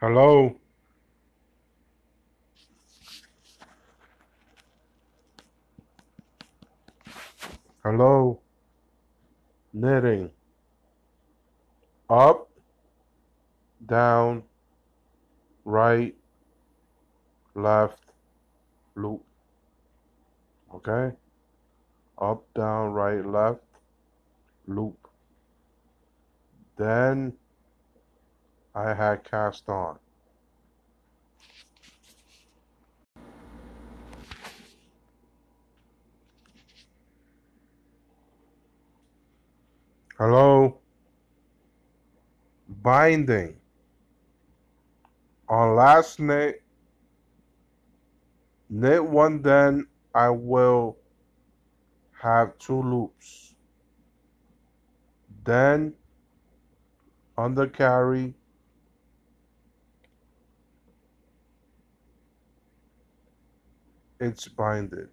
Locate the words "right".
15.66-16.14, 22.92-23.26